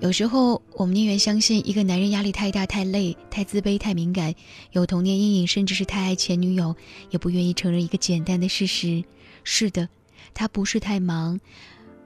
[0.00, 4.32] 有时候，我们宁愿相信一个男人压力太大、太累、太自卑、太敏感，
[4.70, 6.74] 有童年阴影，甚至是太爱前女友，
[7.10, 9.02] 也不愿意承认一个简单的事实：
[9.42, 9.88] 是的，
[10.32, 11.40] 他不是太忙，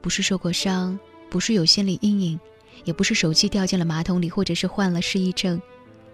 [0.00, 2.40] 不是受过伤，不是有心理阴影，
[2.84, 5.60] 也不是手机掉进了马桶里，或者是患了失忆症，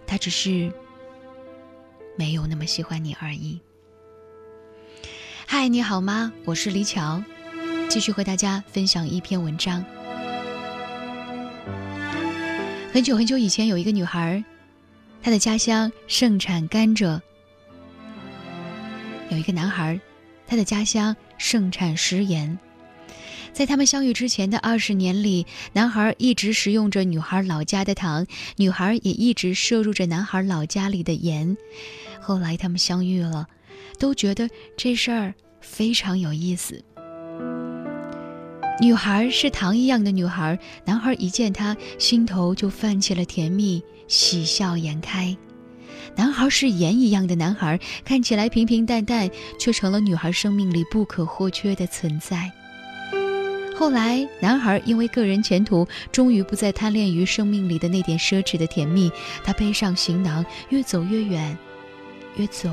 [0.09, 0.73] 他只是
[2.17, 3.61] 没有那么喜欢你而已。
[5.47, 6.33] 嗨，你好吗？
[6.45, 7.23] 我是李巧，
[7.89, 9.85] 继续和大家分享一篇文章。
[12.93, 14.43] 很久很久以前，有一个女孩，
[15.23, 17.21] 她的家乡盛产甘蔗。
[19.31, 19.99] 有一个男孩，
[20.45, 22.59] 他的家乡盛产食盐。
[23.53, 28.27] 在他们相遇之前的二十年里，男孩一直食用着女孩老家的糖，
[28.57, 31.57] 女孩也一直摄入着男孩老家里的盐。
[32.21, 33.47] 后来他们相遇了，
[34.01, 36.85] 都觉得这事儿非常有意思。
[38.81, 45.37] 女孩是糖一样的女孩，男孩一见她，心头就泛起了甜蜜，喜笑颜开。
[46.17, 52.51] 男孩是盐一样的男孩，看起来平平淡淡，却成了女孩生命里不可或缺的存在。
[53.77, 59.13] 后来，男孩因为个人前途，终于不再贪恋于生命里的那点奢侈的甜蜜，
[59.45, 61.57] 他背上行囊，越走越远，
[62.37, 62.71] 越走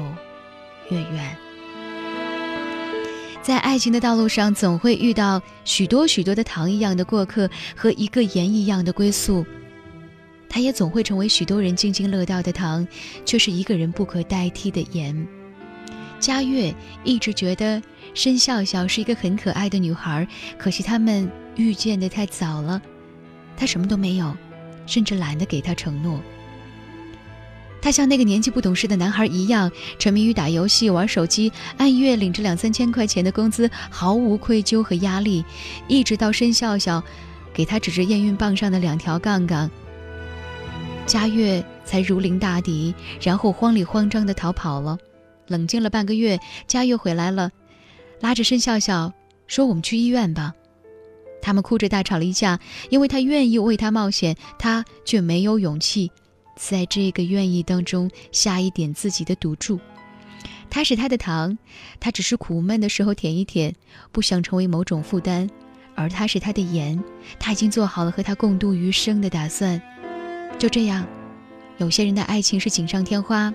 [0.89, 1.37] 越远。
[3.47, 9.45] 在爱情的道路上，总会遇到许多许多的糖一样的过客和一个盐一样的归宿。
[10.49, 12.85] 他也总会成为许多人津津乐道的糖，
[13.23, 15.25] 却是一个人不可代替的盐。
[16.19, 17.81] 佳悦一直觉得
[18.13, 22.81] 申笑笑是一个很可爱的女孩，可惜他们遇见的太早了，
[23.55, 24.35] 他什么都没有，
[24.85, 26.19] 甚至懒得给她承诺。
[27.87, 35.45] 他像那个年纪不懂事的男孩一样，沉迷于打游戏、玩手机，按月领着两三千块钱的工资，毫无愧疚和压力。
[35.87, 37.01] 一直到申笑笑
[37.53, 39.71] 给他指着验孕棒上的两条杠杠，
[41.05, 44.97] 佳悦才如临大敌，然后慌里慌张地逃跑了。
[45.47, 47.49] 冷静了半个月，佳悦回来了，
[48.19, 49.13] 拉着申笑笑
[49.47, 50.53] 说：“我们去医院吧。”
[51.41, 52.59] 他们哭着大吵了一架，
[52.89, 56.11] 因为他愿意为他冒险，他却没有勇气。
[56.57, 59.79] 在这个愿意当中下一点自己的赌注，
[60.69, 61.57] 他是他的糖，
[61.99, 63.73] 他只是苦闷的时候舔一舔，
[64.11, 65.47] 不想成为某种负担；
[65.95, 67.01] 而他是他的盐，
[67.39, 69.81] 他已经做好了和他共度余生的打算。
[70.57, 71.07] 就这样，
[71.77, 73.53] 有些人的爱情是锦上添花，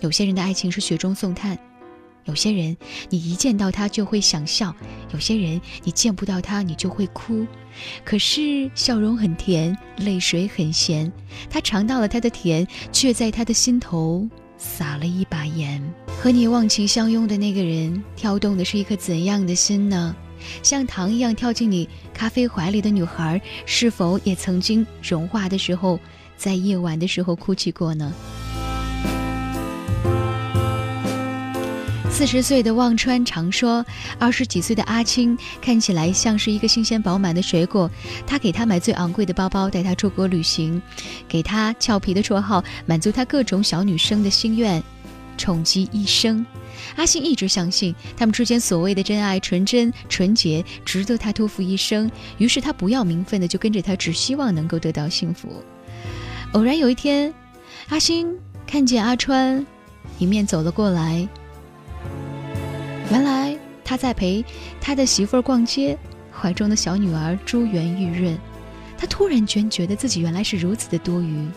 [0.00, 1.58] 有些人的爱情是雪中送炭。
[2.28, 2.76] 有些人，
[3.08, 4.70] 你一见到他就会想笑；
[5.12, 7.46] 有些人，你见不到他你就会哭。
[8.04, 11.10] 可是笑容很甜，泪水很咸。
[11.48, 14.28] 他尝到了他的甜，却在他的心头
[14.58, 15.82] 撒了一把盐。
[16.20, 20.14] 和你忘情相拥的那个人，跳动的是一颗怎样的心呢？
[20.62, 25.98] 像糖一样跳进你咖啡怀里的女孩，是否也曾经融化的时候，
[26.36, 28.12] 在夜晚的时候哭泣过呢？
[32.18, 33.86] 四十岁的忘川常说，
[34.18, 37.88] 二十几岁的阿青看起来像是一个新鲜饱满的水果。
[38.26, 40.82] 他给他买最昂贵的包包，带他出国旅行，
[41.28, 44.82] 给他俏皮的绰号，满足他各种小女生的心愿，
[45.36, 46.44] 宠极一生。
[46.96, 52.10] 阿星一直相信他们之间所谓的真爱纯真纯洁，值得他托付一生。
[52.38, 55.62] 于是他不要名分的就跟着他，只希望能够得到幸福。
[56.50, 57.32] 偶然有一天，
[57.90, 58.28] 阿星
[58.66, 59.64] 看见阿川
[60.18, 61.28] 迎面走了过来。
[63.10, 64.44] 原来他在陪
[64.80, 65.96] 他的媳妇儿逛街，
[66.30, 68.38] 怀中的小女儿珠圆玉润。
[68.98, 71.48] 他突然间觉得自己原来是如此的多余，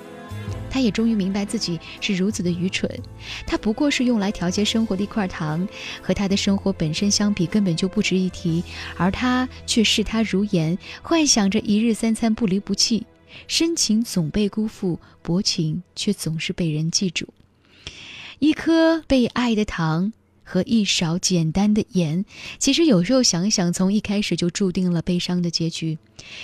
[0.70, 2.90] 他也终于明白自己是如此的愚蠢。
[3.46, 5.68] 他不过是用来调节生活的一块糖，
[6.02, 8.64] 和他的生活本身相比根本就不值一提。
[8.96, 13.06] 而他却视他如盐，幻想着一日三餐不离不弃。
[13.48, 17.28] 深情总被辜负，薄情却总是被人记住。
[18.40, 20.14] 一颗被爱的糖。
[20.52, 22.26] 和一勺简单的盐，
[22.60, 25.98] 其实有时候想想，从一开始就注定了悲伤的结局。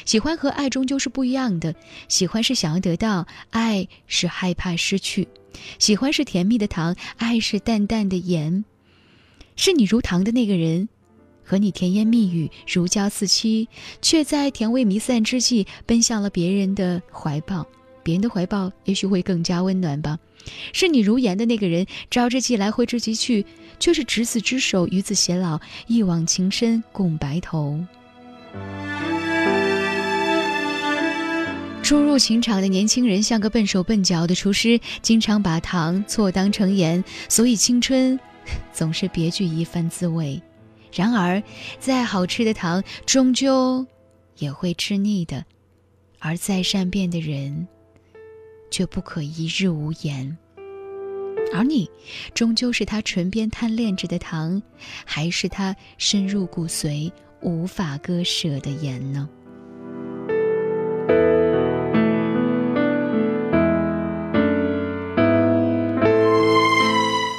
[0.06, 1.75] 喜欢和爱终究是不一样的，
[2.07, 5.28] 喜欢是想要得到，爱是害怕失去。
[5.78, 8.64] 喜欢是甜蜜的糖，爱是淡淡的盐。
[9.58, 10.87] 是你如糖的那个人，
[11.43, 13.67] 和你甜言蜜语，如胶似漆，
[14.02, 17.67] 却在甜味弥散之际，奔向了别人的怀抱。
[18.08, 20.18] 别人的怀抱也许会更加温暖吧。
[20.72, 23.46] 视你如盐的那个人，招之即来，挥之即去，
[23.82, 27.78] 却是执子之手，与子偕老，一往情深共白头。
[31.84, 38.18] 初入情场的年轻人像个笨手笨脚的厨师，经常把糖错当成盐，所以青春
[38.72, 40.42] 总是别具一番滋味。
[40.94, 41.44] 然而，
[41.78, 43.86] 再好吃的糖，终究
[44.38, 45.44] 也会吃腻的。
[46.20, 47.68] 而再善变的人，
[48.69, 50.37] 却不可一日无言。
[51.53, 51.90] 而你，
[52.34, 54.61] 终究是他唇边贪恋着的糖，
[55.05, 57.11] 还是他深入骨髓、
[57.41, 59.29] 无法割舍的盐呢？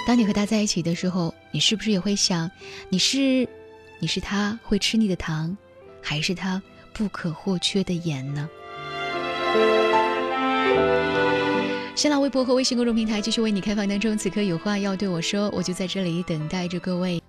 [0.06, 2.50] 当你和他在一起的时候，你是不是也会想，
[2.88, 3.46] 你是，
[4.00, 5.54] 你是他会吃腻的糖，
[6.00, 6.62] 还是他
[6.94, 8.48] 不可或缺的盐呢？
[11.94, 17.20] 新浪微博和微信公众平台继续为你开放当中，此刻有话要对我说，我就在这里等待着各位。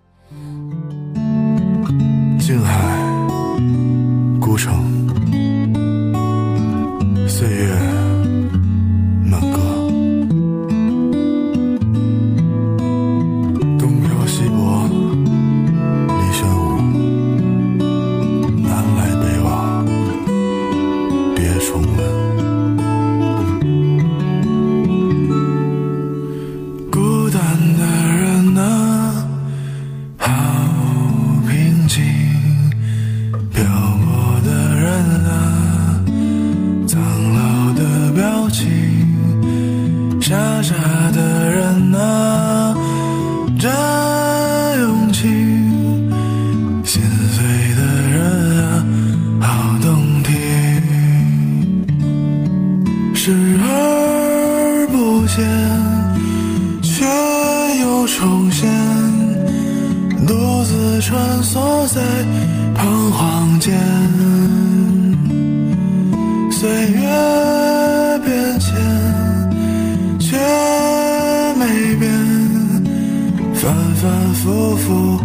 [66.59, 68.75] 岁月变迁
[70.19, 70.35] 却
[71.55, 72.11] 没变
[73.53, 75.21] 反反复复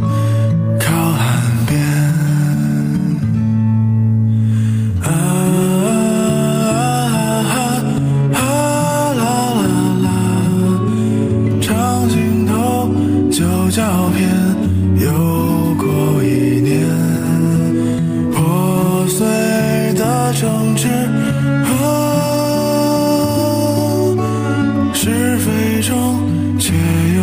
[25.95, 27.14] 中这一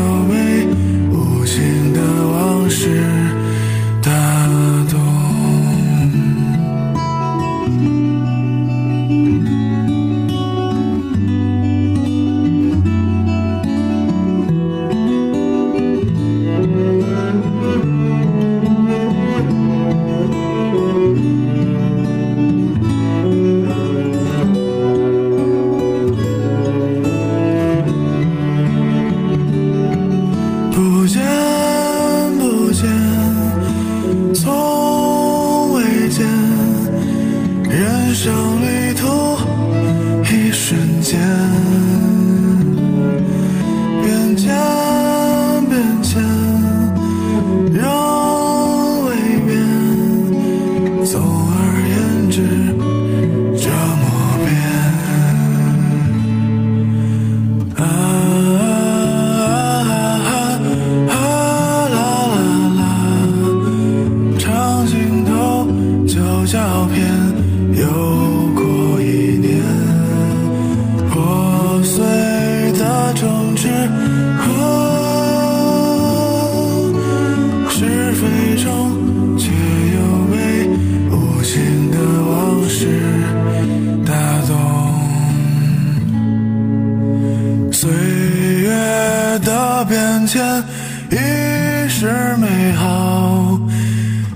[38.23, 38.31] 上
[38.61, 39.35] 旅途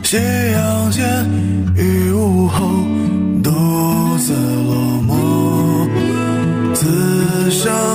[0.06, 0.18] 夕
[0.52, 1.04] 阳前
[1.76, 2.64] 雨雾后
[3.44, 3.50] 独
[4.20, 5.90] 自落寞
[6.76, 7.95] 此生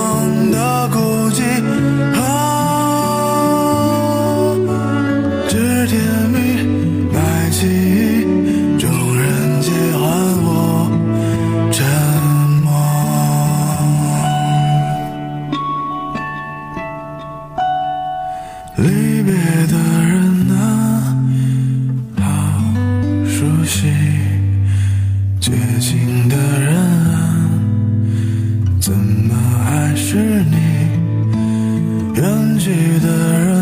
[32.63, 33.60] 去的人。